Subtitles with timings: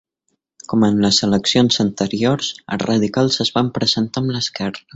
[0.71, 4.87] Com en les eleccions anteriors, els radicals es van presentar amb l'esquerra.